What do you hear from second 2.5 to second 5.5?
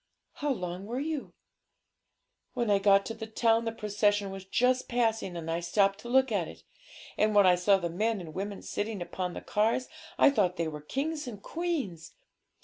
'When I got to the town the procession was just passing,